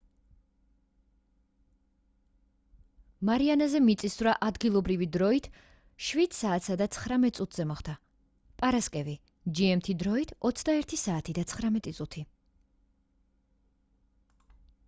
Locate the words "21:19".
10.53-11.95